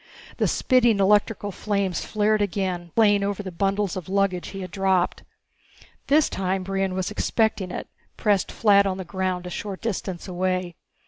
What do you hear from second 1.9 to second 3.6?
flared again, playing over the